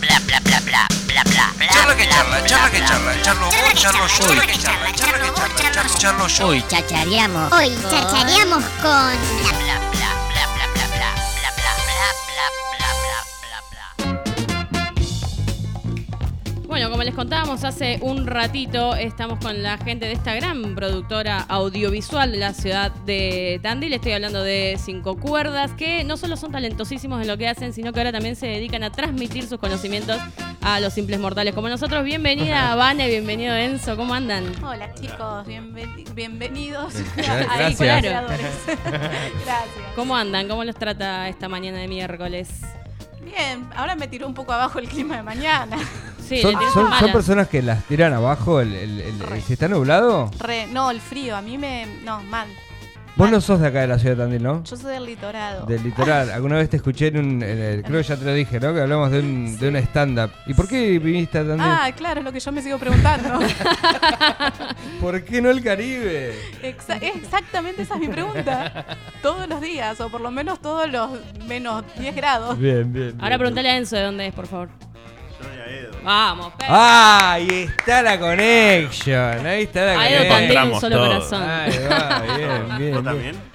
[0.00, 1.68] bla, bla, bla, bla, bla, bla, bla, bla.
[1.72, 3.22] Charla que bla, charla, bla, charla que bla, charla, bla.
[3.22, 6.46] charlo vos, charlo yo, charla, que charla, charla que charla, charlo- charlo yo.
[6.46, 7.52] Hoy chachareamos.
[7.52, 9.83] Hoy chachareamos con Bla, bla, bla, bla,
[16.74, 21.38] Bueno, como les contábamos hace un ratito, estamos con la gente de esta gran productora
[21.48, 23.92] audiovisual de la ciudad de Tandil.
[23.92, 27.92] Estoy hablando de Cinco Cuerdas, que no solo son talentosísimos en lo que hacen, sino
[27.92, 30.20] que ahora también se dedican a transmitir sus conocimientos
[30.62, 32.02] a los simples mortales como nosotros.
[32.02, 33.96] Bienvenida, Vane, bienvenido, Enzo.
[33.96, 34.44] ¿Cómo andan?
[34.64, 38.00] Hola chicos, bienven- bienvenidos Gra- a gracias.
[38.00, 38.40] Creadores.
[38.66, 39.86] Gracias.
[39.94, 40.48] ¿Cómo andan?
[40.48, 42.48] ¿Cómo los trata esta mañana de miércoles?
[43.24, 45.76] Bien, ahora me tiró un poco abajo el clima de mañana.
[46.26, 49.40] Sí, ¿Son, son- personas que las tiran abajo el, el- el- Re.
[49.42, 50.30] si está nublado?
[50.40, 51.86] Re, no, el frío, a mí me.
[52.04, 52.48] No, mal.
[53.16, 54.64] Vos no sos de acá de la ciudad de Tandil, ¿no?
[54.64, 55.66] Yo soy del litorado.
[55.66, 56.30] Del litoral.
[56.32, 57.42] Alguna vez te escuché en un.
[57.44, 58.74] en el- creo que ya te lo dije, ¿no?
[58.74, 60.30] Que hablamos de un, de un stand-up.
[60.46, 61.60] ¿Y por qué viniste a Tandil?
[61.64, 63.38] Ah, claro, es lo que yo me sigo preguntando.
[65.00, 66.34] ¿Por qué no el Caribe?
[66.62, 68.84] Exa- exactamente esa es mi pregunta.
[69.22, 71.10] Todos los días, o por lo menos todos los
[71.46, 72.58] menos 10 grados.
[72.58, 73.14] Bien, bien.
[73.20, 74.68] Ahora pregúntale a Enzo de dónde es, por favor.
[76.02, 76.74] Vamos, Pedro.
[76.74, 77.32] ¡Ah!
[77.32, 79.46] Ahí está la connection.
[79.46, 80.36] Ahí está la Ahí lo connection.
[80.36, 81.06] Un encontramos solo todo.
[81.06, 81.42] corazón.
[81.42, 82.68] Ahí va, bien, bien.
[82.68, 83.04] ¿Vos bien.
[83.04, 83.54] también?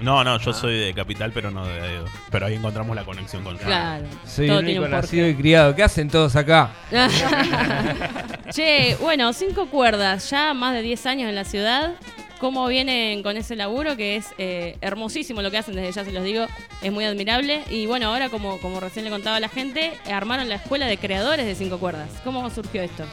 [0.00, 2.04] No, no, yo soy de Capital, pero no de Aedo.
[2.30, 4.04] Pero ahí encontramos la conexión con Claro.
[4.24, 5.74] Soy todo el tiene único un nacido y criado.
[5.74, 6.70] ¿Qué hacen todos acá?
[8.50, 11.94] che, bueno, cinco cuerdas, ya más de 10 años en la ciudad.
[12.40, 13.96] ¿Cómo vienen con ese laburo?
[13.96, 16.46] Que es eh, hermosísimo lo que hacen, desde ya se los digo,
[16.82, 17.64] es muy admirable.
[17.68, 20.98] Y bueno, ahora como, como recién le contaba a la gente, armaron la escuela de
[20.98, 22.08] creadores de cinco cuerdas.
[22.22, 23.04] ¿Cómo surgió esto?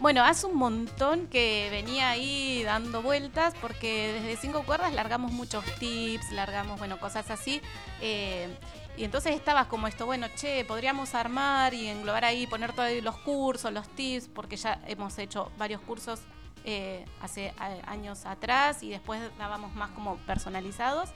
[0.00, 5.64] Bueno, hace un montón que venía ahí dando vueltas porque desde cinco cuerdas largamos muchos
[5.78, 7.60] tips, largamos, bueno, cosas así.
[8.00, 8.48] eh,
[8.96, 13.16] y entonces estaba como esto, bueno, che, podríamos armar y englobar ahí, poner todos los
[13.18, 16.20] cursos, los tips, porque ya hemos hecho varios cursos
[16.64, 21.10] eh, hace a- años atrás y después dábamos más como personalizados.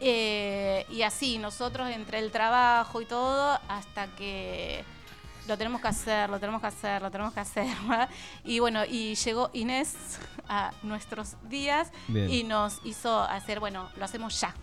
[0.00, 4.84] Eh, y así, nosotros entre el trabajo y todo, hasta que
[5.48, 7.66] lo tenemos que hacer, lo tenemos que hacer, lo tenemos que hacer.
[7.88, 8.08] ¿verdad?
[8.44, 12.30] Y bueno, y llegó Inés a nuestros días Bien.
[12.30, 14.54] y nos hizo hacer, bueno, lo hacemos ya.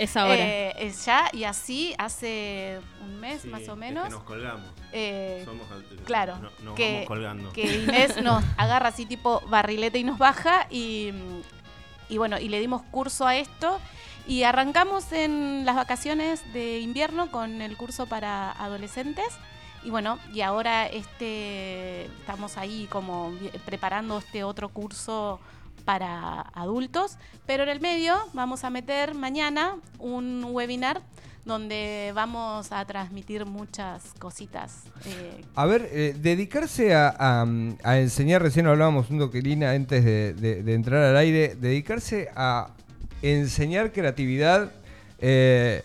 [0.00, 0.36] Es ahora.
[0.38, 4.08] Eh, es ya y así hace un mes más o menos.
[4.10, 4.66] nos colgamos.
[4.92, 7.52] eh, Somos al- claro, no- nos que- vamos colgando.
[7.52, 11.10] que Inés nos agarra así tipo barrilete y nos baja y,
[12.08, 13.78] y bueno, y le dimos curso a esto
[14.26, 19.26] y arrancamos en las vacaciones de invierno con el curso para adolescentes
[19.82, 23.32] y bueno, y ahora este estamos ahí como
[23.66, 25.40] preparando este otro curso
[25.80, 31.02] para adultos, pero en el medio vamos a meter mañana un webinar
[31.44, 34.84] donde vamos a transmitir muchas cositas.
[35.06, 37.44] eh, A ver, eh, dedicarse a,
[37.96, 42.68] enseñar, recién hablábamos un toquelina antes de entrar al aire, dedicarse a
[43.22, 44.70] enseñar creatividad
[45.20, 45.82] eh,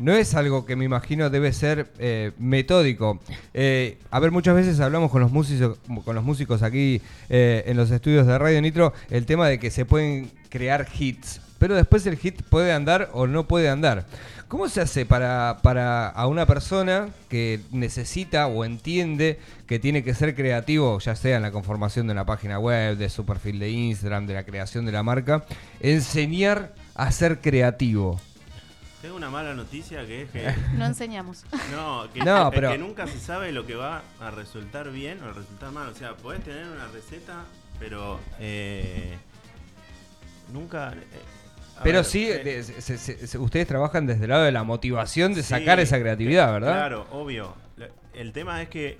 [0.00, 3.20] no es algo que me imagino debe ser eh, metódico.
[3.54, 7.76] Eh, a ver, muchas veces hablamos con los músicos, con los músicos aquí eh, en
[7.76, 12.06] los estudios de Radio Nitro el tema de que se pueden crear hits, pero después
[12.06, 14.06] el hit puede andar o no puede andar.
[14.48, 20.12] ¿Cómo se hace para, para a una persona que necesita o entiende que tiene que
[20.12, 23.70] ser creativo, ya sea en la conformación de una página web, de su perfil de
[23.70, 25.44] Instagram, de la creación de la marca,
[25.78, 28.20] enseñar a ser creativo?
[29.02, 31.44] Tengo una mala noticia que es que, no enseñamos.
[31.72, 35.22] no, que, No, es pero- que nunca se sabe lo que va a resultar bien
[35.22, 35.88] o a resultar mal.
[35.88, 37.44] O sea, podés tener una receta,
[37.78, 39.16] pero eh,
[40.52, 40.92] nunca...
[40.92, 41.04] eh,
[41.82, 44.64] Pero ver, sí, eh, de- se- se- se- ustedes trabajan desde el lado de la
[44.64, 46.72] motivación de Sí, sacar esa creatividad, ¿verdad?
[46.72, 47.54] Claro, obvio.
[48.12, 48.98] El tema es que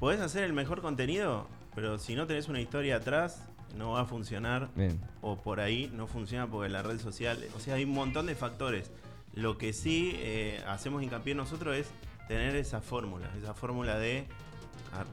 [0.00, 1.46] podés hacer el mejor contenido,
[1.76, 3.44] pero si no tenés una historia atrás,
[3.76, 4.70] no va a funcionar.
[4.74, 5.00] Bien.
[5.20, 7.38] O por ahí no funciona porque la red social.
[7.56, 8.90] O sea, hay un montón de factores.
[9.34, 11.88] Lo que sí eh, hacemos hincapié nosotros es
[12.28, 13.30] tener esa fórmula.
[13.38, 14.26] Esa fórmula de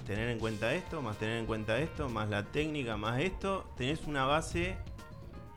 [0.05, 3.71] tener en cuenta esto, más tener en cuenta esto, más la técnica, más esto.
[3.77, 4.75] Tenés una base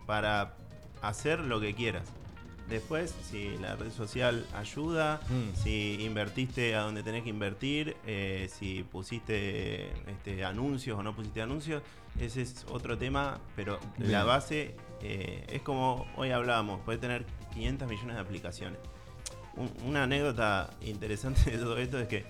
[0.07, 0.55] para
[1.03, 2.05] hacer lo que quieras.
[2.71, 5.57] Después, si la red social ayuda, Mm.
[5.57, 11.43] si invertiste a donde tenés que invertir, eh, si pusiste este, anuncios o no pusiste
[11.43, 11.83] anuncios,
[12.19, 17.25] ese es otro tema, pero la base eh, es como hoy hablábamos, puede tener
[17.55, 18.79] 500 millones de aplicaciones.
[19.57, 22.25] Un- una anécdota interesante de todo esto es que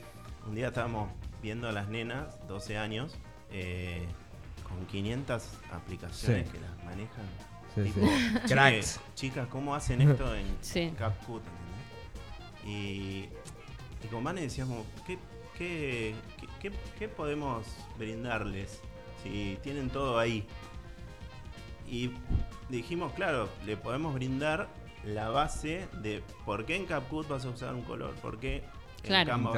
[0.47, 1.11] un día estábamos
[1.43, 3.15] viendo a las nenas, 12 años,
[3.51, 4.07] eh,
[4.69, 5.43] con 500
[5.73, 6.53] aplicaciones Sí.
[6.53, 7.27] que las manejan.
[7.75, 8.34] Sí, tipo, sí.
[8.46, 9.00] "Che, Cracks.
[9.14, 10.93] chicas, ¿cómo hacen esto en Sí.
[10.99, 11.43] CapCut?
[12.67, 13.28] Y,
[14.05, 15.19] y con Vane decíamos, ¿qué,
[15.56, 17.67] ¿qué, qué, qué- qué podemos
[17.99, 18.81] brindarles
[19.22, 20.46] si tienen todo ahí?
[21.88, 22.12] Y
[22.69, 24.69] dijimos, claro, le podemos brindar
[25.05, 28.62] la base de por qué en CapCut vas a usar un color, por qué
[29.02, 29.31] Claro.
[29.31, 29.50] Canva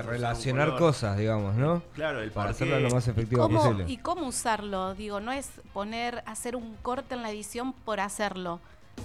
[0.71, 0.79] color.
[0.79, 1.83] cosas, digamos, ¿no?
[1.95, 3.85] Claro, el Para hacerlo lo más efectivo ¿Cómo- posible.
[3.89, 4.95] y cómo usarlo?
[4.95, 8.61] Digo, no es poner, hacer un corte en la edición por hacerlo.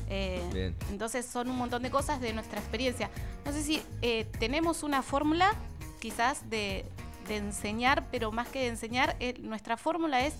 [0.10, 0.76] Eh, Bien.
[0.92, 3.10] entonces son un montón de cosas de nuestra experiencia.
[3.46, 5.54] No sé si eh, tenemos una fórmula
[6.00, 6.86] quizás de,
[7.28, 10.36] de enseñar, pero más que de enseñar, eh, nuestra fórmula es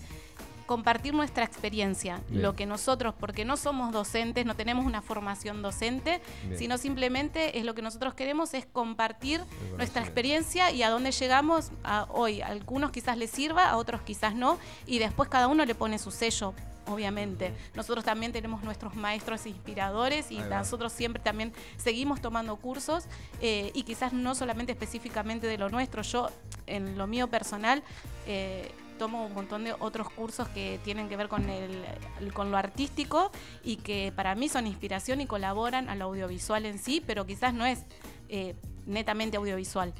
[0.68, 2.42] compartir nuestra experiencia, Bien.
[2.42, 6.58] lo que nosotros, porque no somos docentes, no tenemos una formación docente, Bien.
[6.58, 9.40] sino simplemente es lo que nosotros queremos es compartir
[9.78, 12.42] nuestra experiencia y a dónde llegamos a hoy.
[12.42, 15.98] A algunos quizás les sirva, a otros quizás no, y después cada uno le pone
[15.98, 16.54] su sello.
[16.86, 17.52] Obviamente.
[17.74, 23.04] Nosotros también tenemos nuestros maestros inspiradores y nosotros siempre también seguimos tomando cursos
[23.42, 26.00] eh, y quizás no solamente específicamente de lo nuestro.
[26.00, 26.30] Yo,
[26.66, 27.82] en lo mío personal,
[28.26, 31.84] eh, tomo un montón de otros cursos que tienen que ver con, el,
[32.20, 33.30] el- con lo artístico
[33.64, 37.64] y que para mí son inspiración y colaboran al audiovisual en sí, pero quizás no
[37.64, 37.84] es
[38.28, 38.54] eh,
[38.86, 39.94] netamente audiovisual.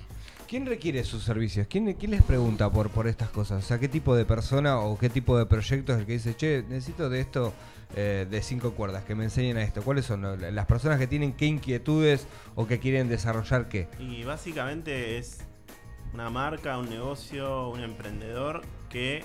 [0.48, 1.66] ¿Quién requiere sus servicios?
[1.68, 3.62] ¿Quién, quién les pregunta por, por estas cosas?
[3.62, 6.34] O sea, ¿qué tipo de persona o qué tipo de proyecto es el que dice,
[6.36, 7.52] che, necesito de esto
[7.94, 9.82] eh, de cinco cuerdas, que me enseñen a esto?
[9.82, 10.22] ¿Cuáles son
[10.54, 13.88] las personas que tienen qué inquietudes o que quieren desarrollar qué?
[13.98, 15.40] Y básicamente es
[16.14, 19.25] una marca, un negocio, un emprendedor que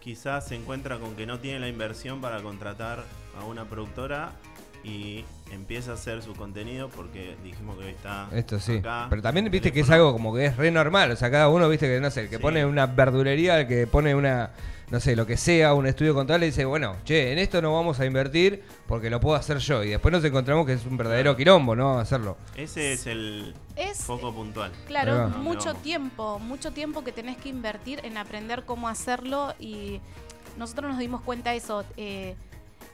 [0.00, 3.04] quizás se encuentra con que no tiene la inversión para contratar
[3.38, 4.32] a una productora
[4.86, 8.76] y empieza a hacer su contenido porque dijimos que hoy está Esto sí.
[8.76, 11.10] acá, Pero también viste que es algo como que es re normal.
[11.10, 12.42] O sea, cada uno, viste que no sé, el que Sí.
[12.42, 14.50] pone una verdulería, el que pone una,
[14.90, 17.98] no sé, lo que sea, un estudio contable, dice, bueno, che, en esto no vamos
[17.98, 19.82] a invertir porque lo puedo hacer yo.
[19.82, 21.36] Y después nos encontramos que es un verdadero Claro.
[21.36, 21.98] quilombo, ¿no?
[21.98, 22.36] Hacerlo.
[22.54, 24.70] Ese es el Es foco puntual.
[24.86, 30.00] Claro, mucho tiempo, mucho tiempo que tenés que invertir en aprender cómo hacerlo y
[30.56, 32.36] nosotros nos dimos cuenta de eso, eh,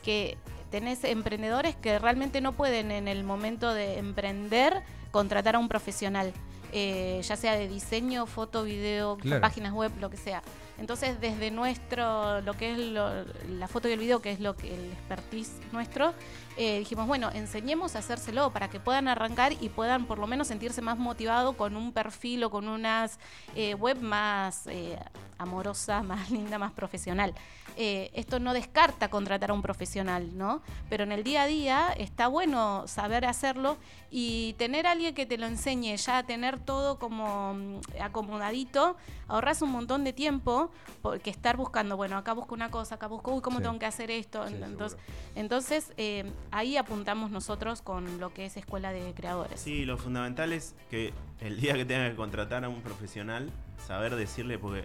[0.03, 0.37] que
[0.73, 6.33] tenés emprendedores que realmente no pueden en el momento de emprender contratar a un profesional,
[6.73, 9.41] eh, ya sea de diseño, foto, video, Claro.
[9.41, 10.43] páginas web, lo que sea.
[10.79, 14.57] Entonces, desde nuestro, lo que es lo- la foto y el video, que es lo
[14.57, 16.13] que el expertise nuestro,
[16.57, 20.49] eh, dijimos, bueno, enseñemos a hacérselo para que puedan arrancar y puedan por lo menos
[20.49, 23.19] sentirse más motivados con un perfil o con unas
[23.55, 24.99] eh, web más eh,
[25.39, 27.35] amorosa, más linda, más profesional.
[27.75, 30.61] Esto no descarta contratar a un profesional, ¿no?
[30.91, 33.79] Pero en el día a día está bueno saber hacerlo
[34.11, 38.97] y tener a alguien que te lo enseñe, ya tener todo como mm, acomodadito,
[39.29, 40.71] ahorras un montón de tiempo
[41.03, 43.65] porque estar buscando, bueno, acá busco una cosa, acá busco, uy, ¿cómo Sí.
[43.65, 44.47] tengo que hacer esto?
[44.49, 45.19] Sí, entonces, seguro.
[45.37, 49.61] entonces eh, ahí apuntamos nosotros con lo que es Escuela de Creadores.
[49.61, 53.51] Sí, lo fundamental es que el día que tengan que contratar a un profesional,
[53.87, 54.85] saber decirle, porque,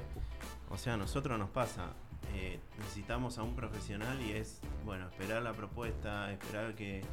[0.70, 1.92] o sea, a nosotros nos pasa,
[2.34, 7.04] eh, necesitamos a un profesional y es, bueno, esperar la propuesta, esperar que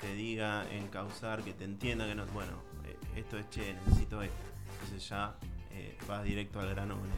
[0.00, 2.75] te diga, encauzar, que te entienda que no, bueno, eh,
[3.16, 4.36] esto es che, necesito esto.
[4.82, 5.34] Entonces ya
[5.72, 7.16] eh, vas directo al grano con él.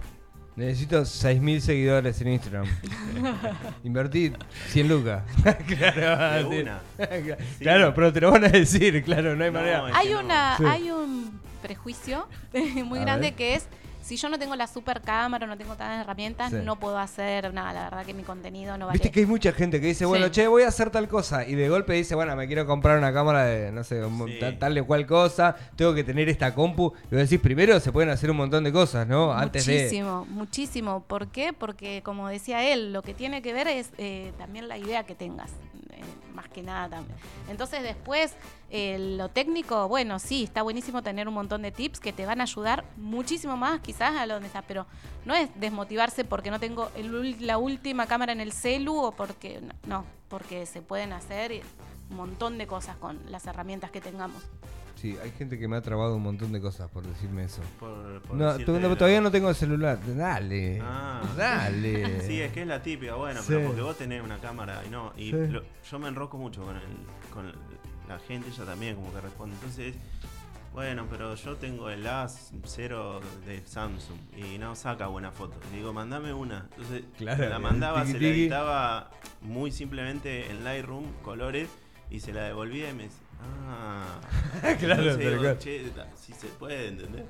[0.56, 2.66] Necesito 6.000 seguidores en Instagram.
[3.84, 4.32] Invertí
[4.68, 5.22] 100 lucas.
[5.66, 6.80] claro, De una.
[7.58, 7.58] Sí.
[7.60, 9.86] claro, pero te lo van a decir, claro, no hay No, manera.
[9.94, 10.20] Hay no.
[10.20, 10.64] una, Sí.
[10.66, 12.26] hay un prejuicio
[12.84, 13.34] muy A grande ver.
[13.36, 13.68] que es
[14.08, 16.56] si yo no tengo la super cámara, no tengo tantas herramientas, Sí.
[16.64, 17.72] no puedo hacer nada.
[17.74, 18.94] La verdad que mi contenido no vale.
[18.94, 20.32] Viste que hay mucha gente que dice, bueno, Sí.
[20.32, 21.46] che, voy a hacer tal cosa.
[21.46, 24.38] Y de golpe dice, bueno, me quiero comprar una cámara de, no sé, un- Sí.
[24.40, 25.54] tal, tal de cual cosa.
[25.76, 26.92] Tengo que tener esta compu.
[27.10, 29.32] Y vos decís, primero se pueden hacer un montón de cosas, ¿no?
[29.32, 29.74] Antes de.
[29.82, 31.00] Muchísimo, muchísimo.
[31.06, 31.52] ¿Por qué?
[31.52, 35.14] Porque, como decía él, lo que tiene que ver es eh, también la idea que
[35.14, 35.50] tengas,
[36.34, 37.16] más que nada también.
[37.48, 38.34] Entonces, después,
[38.70, 42.40] eh, lo técnico, bueno, sí, está buenísimo tener un montón de tips que te van
[42.40, 44.86] a ayudar muchísimo más, quizás a donde estás, pero
[45.24, 49.60] no es desmotivarse porque no tengo el la última cámara en el celu o porque.
[49.86, 51.62] No, porque se pueden hacer
[52.10, 54.42] un montón de cosas con las herramientas que tengamos.
[55.00, 57.62] Sí, hay gente que me ha trabado un montón de cosas por decirme eso.
[57.78, 59.98] Por, por No, decirte todavía no tengo celular.
[60.16, 60.80] Dale.
[60.82, 61.22] Ah.
[61.36, 62.20] Dale.
[62.26, 63.46] Sí, es que es la típica, bueno, Sí.
[63.48, 65.12] pero porque vos tenés una cámara y no.
[65.16, 65.36] Y Sí.
[65.50, 67.52] lo- yo me enrosco mucho con, el- con
[68.08, 69.54] la gente, ella también como que responde.
[69.54, 69.94] Entonces,
[70.74, 75.56] bueno, pero yo tengo el A0 de Samsung y no saca buena foto.
[75.72, 76.66] Y digo, mandame una.
[76.72, 79.10] Entonces, Claro, la mandaba, tiki, se la editaba
[79.42, 81.68] muy simplemente en Lightroom, colores,
[82.10, 84.20] y se la devolvía y me decía, ah.
[84.80, 85.58] Claro, cual.
[85.58, 85.84] che,
[86.20, 87.22] si se puede, ¿entendés?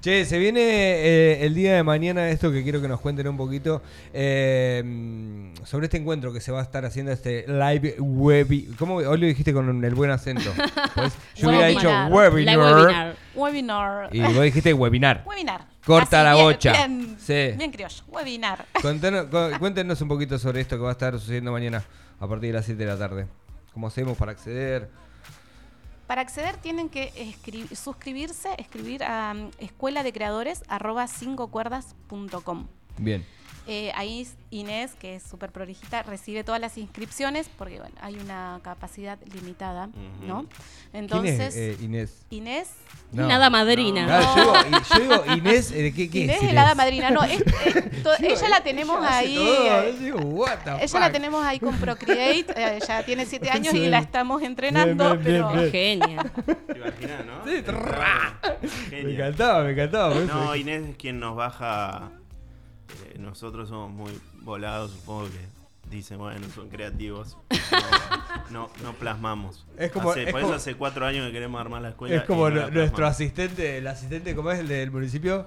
[0.00, 3.36] Che, se viene eh, el día de mañana esto que quiero que nos cuenten un
[3.36, 8.66] poquito eh, sobre este encuentro que se va a estar haciendo este live webi.
[8.78, 10.52] ¿Cómo hoy lo dijiste con el buen acento?
[10.94, 12.12] Pues, yo hubiera dicho Webinar.
[12.12, 13.16] webinar, webinar.
[13.34, 14.08] Webinar.
[14.16, 15.24] y vos dijiste webinar.
[15.26, 15.66] Webinar.
[15.84, 16.72] Corta la bien, bocha.
[16.72, 17.52] Bien, Sí.
[17.56, 18.02] bien criollo.
[18.08, 18.64] Webinar.
[18.82, 21.82] Contanos- cu- cuéntenos un poquito sobre esto que va a estar sucediendo mañana
[22.20, 23.26] a partir de las 7 de la tarde.
[23.74, 24.88] ¿Cómo hacemos para acceder?
[26.06, 27.12] Para acceder tienen que
[27.74, 31.06] suscribirse, escribir a um, escuela de creadores arroba.
[32.98, 33.24] Bien.
[33.68, 38.60] Eh, ahí Inés, que es súper prolijita, recibe todas las inscripciones porque bueno, hay una
[38.62, 39.88] capacidad limitada,
[40.24, 40.46] ¿no?
[40.92, 42.26] Entonces, ¿Quién es eh, Inés?
[42.30, 42.68] Inés,
[43.12, 43.26] No.
[43.26, 44.04] Nada madrina.
[44.06, 47.10] Claro, yo, digo, y- yo digo Inés, ¿qué, qué Inés es es la hada madrina,
[47.10, 49.34] no, es- es- to- ella la tenemos Ella ahí.
[49.34, 53.50] todo, eh, digo, what the Ella la tenemos ahí con Procreate, eh, ya tiene siete
[53.50, 53.78] años Sí.
[53.78, 56.22] y la estamos entrenando, Bien, bien, pero bien, Genia.
[56.66, 57.44] ¿Te imaginas, no?
[57.44, 57.62] Sí.
[58.92, 60.14] Me encantaba, me encantaba.
[60.14, 62.10] No, Inés es quien nos baja.
[63.04, 64.12] Eh, nosotros somos muy
[64.42, 67.36] volados, supongo que dicen, bueno, son creativos.
[68.50, 69.66] No, no, no plasmamos.
[69.76, 72.14] Es como- Hace- es por como- eso hace cuatro años que queremos armar la escuela.
[72.16, 75.46] Es como no nuestro asistente, el asistente, ¿cómo es el del municipio?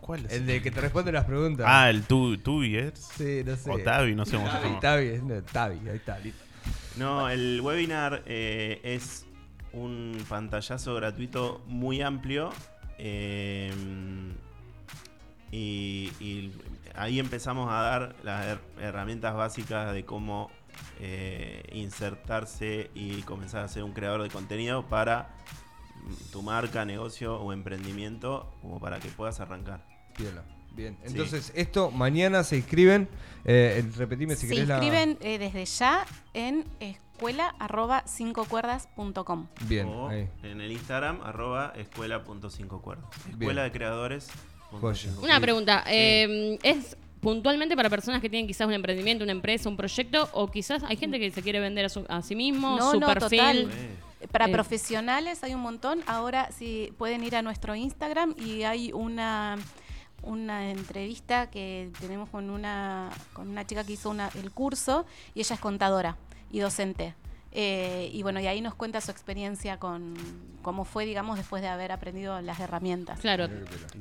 [0.00, 0.32] ¿Cuál es?
[0.32, 1.66] El de que te responde las preguntas.
[1.68, 2.92] Ah, el tu, Tubi es.
[3.16, 3.70] sí, no sé.
[3.70, 4.80] O Tavi, no sé cómo se llama.
[4.80, 6.18] Tavi, no, Tavi, ahí está.
[6.20, 6.42] listo.
[6.96, 9.26] No, el webinar eh, es
[9.72, 12.50] un pantallazo gratuito muy amplio.
[12.98, 13.72] eh,
[15.52, 16.52] y, y
[16.96, 20.50] ahí empezamos a dar las her- herramientas básicas de cómo
[20.98, 25.28] eh, insertarse y comenzar a ser un creador de contenido para
[26.04, 29.84] mm, tu marca, negocio o emprendimiento, como para que puedas arrancar.
[30.74, 30.96] Bien.
[31.04, 31.10] Sí.
[31.12, 33.06] Entonces, esto mañana se inscriben.
[33.44, 34.76] Eh, repetime si se querés la.
[34.76, 39.48] inscriben eh, desde ya en escuela arroba cincocuerdas.com.
[39.66, 40.28] Bien, o ahí.
[40.42, 43.04] en el Instagram, arroba escuela.5cuerdas.
[43.26, 43.32] Bien.
[43.42, 44.30] Escuela de creadores.
[44.80, 45.10] Joya.
[45.22, 45.82] Una pregunta.
[45.86, 45.92] Sí.
[45.94, 50.28] eh, ¿Es puntualmente para personas que tienen quizás un emprendimiento, una empresa, un proyecto?
[50.32, 53.00] ¿O quizás hay gente que se quiere vender a, su- a sí mismo, No, su
[53.00, 53.38] no, perfil?
[53.38, 53.70] total.
[54.30, 54.52] Para Eh.
[54.52, 56.00] profesionales hay un montón.
[56.06, 59.58] Ahora sí pueden ir a nuestro Instagram y hay una
[60.24, 65.40] una entrevista que tenemos con una con una chica que hizo una, el curso y
[65.40, 66.16] ella es contadora
[66.52, 67.14] y docente.
[67.54, 70.14] Eh, y bueno, y ahí nos cuenta su experiencia con
[70.62, 73.20] cómo fue, digamos, después de haber aprendido las herramientas.
[73.20, 73.48] Claro.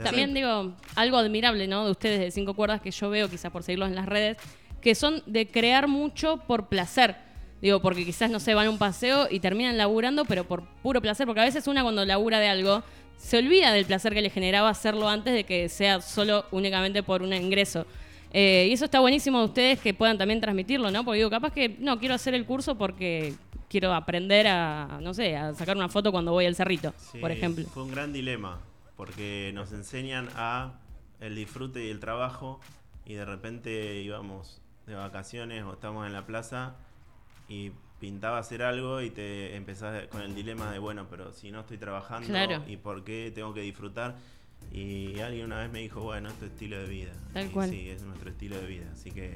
[0.02, 1.86] También digo, algo admirable, ¿no?
[1.86, 4.38] De ustedes de Cinco Cuerdas que yo veo, quizás por seguirlos en las redes,
[4.80, 7.18] que son de crear mucho por placer.
[7.62, 11.02] Digo, porque quizás, no sé, van a un paseo y terminan laburando, pero por puro
[11.02, 11.28] placer.
[11.28, 12.84] Porque a veces una cuando labura de algo,
[13.18, 17.22] se olvida del placer que le generaba hacerlo antes de que sea solo únicamente por
[17.22, 17.86] un ingreso.
[18.34, 21.04] Eh, y eso está buenísimo de ustedes que puedan también transmitirlo, ¿no?
[21.04, 23.34] Porque digo, capaz que no, quiero hacer el curso porque
[23.70, 27.32] quiero aprender a, no sé, a sacar una foto cuando voy al cerrito, Sí, por
[27.32, 27.66] ejemplo.
[27.68, 28.60] Fue un gran dilema,
[28.96, 30.74] porque nos enseñan a
[31.20, 32.60] el disfrute y el trabajo,
[33.06, 36.76] y de repente íbamos de vacaciones o estamos en la plaza
[37.48, 41.60] y pintaba hacer algo y te empezás con el dilema de, bueno, pero si no
[41.62, 42.64] estoy trabajando, Claro.
[42.68, 44.16] ¿y por qué tengo que disfrutar?
[44.72, 47.12] Y alguien una vez me dijo, bueno, es tu estilo de vida.
[47.34, 47.70] Tal Y cual.
[47.70, 49.36] Sí, es nuestro estilo de vida, así que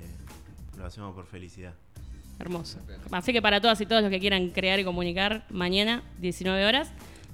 [0.77, 1.73] lo hacemos por felicidad.
[2.39, 2.79] Hermoso.
[3.11, 6.91] Así que para todas y todos los que quieran crear y comunicar, mañana, 19 horas,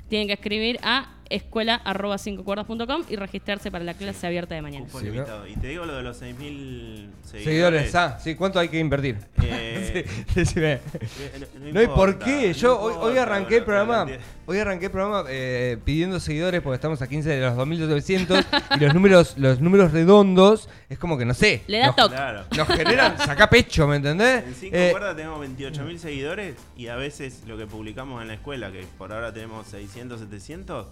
[0.10, 4.86] tienen que escribir a escuela.cincocuerdas.com y registrarse para la clase abierta de mañana.
[4.92, 5.48] Sí, ¿no?
[5.48, 6.36] Y te digo lo de los 6.000
[7.24, 7.44] seguidores.
[7.44, 9.18] Seguidores, ah, sí, ¿cuánto hay que invertir?
[9.42, 9.78] Eh,
[10.28, 10.74] Sí, decime.
[10.74, 10.80] Eh,
[11.74, 12.48] No, ¿y por importa, qué?
[12.48, 14.08] no Yo hoy, arranqué el programa,
[14.46, 18.46] hoy arranqué el programa eh, pidiendo seguidores porque estamos a 15 de los 2900
[18.78, 21.64] y los números, los números redondos es como que no sé.
[21.68, 22.16] Le da nos, toque.
[22.16, 22.44] Claro.
[22.56, 24.44] nos generan, saca pecho, ¿me entendés?
[24.46, 28.36] En 5 Eh, cuerdas tenemos 28.000 seguidores y a veces lo que publicamos en la
[28.36, 30.88] escuela, que por ahora tenemos 600, 700,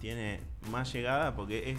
[0.00, 0.40] tiene
[0.70, 1.78] más llegada porque es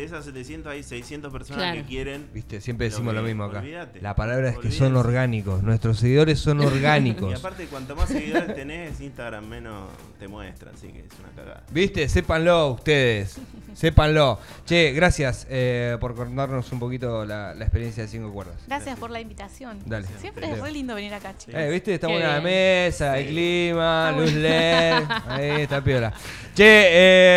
[0.00, 1.80] de esas 700 hay 600 personas Claro.
[1.80, 2.26] que quieren.
[2.32, 3.58] Viste, siempre Lo decimos lo que- mismo acá.
[3.60, 4.00] olvídate.
[4.00, 7.38] La palabra es que son orgánicos, nuestros seguidores son Y orgánicos.
[7.38, 9.88] aparte, cuanto más seguidores tenés, Instagram menos
[10.18, 11.62] te muestra, así que es una cagada.
[11.70, 13.38] Viste, sépanlo ustedes,
[13.74, 14.38] sépanlo.
[14.66, 18.56] Che, gracias eh, por contarnos un poquito la, la experiencia de cinco cuerdas.
[18.66, 19.78] Gracias por la invitación.
[19.86, 20.06] Dale.
[20.20, 21.54] Siempre es re lindo venir acá, chicos.
[21.60, 21.94] Eh, ¿viste?
[21.94, 22.44] Está Qué buena la bien.
[22.44, 23.30] mesa, el Sí.
[23.32, 24.32] clima, Está luz.
[24.32, 25.02] LED.
[25.28, 26.12] Ahí está piola.
[26.54, 26.64] Che,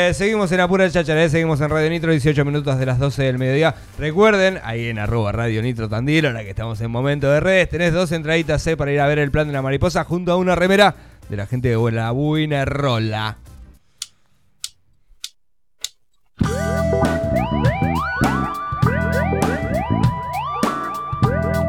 [0.10, 3.24] eh, seguimos en Apura Cháchara, eh, seguimos en Radio Nitro, 18 minutos de las 12
[3.24, 3.76] del mediodía.
[3.98, 7.94] Recuerden, ahí en arroba Radio Nitro Tandil, ahora que estamos en momento de redes, tenés
[7.94, 10.56] dos entraditas eh, para ir a ver el plan de la mariposa junto a una
[10.56, 10.96] remera
[11.30, 13.38] de la gente de la buena rola.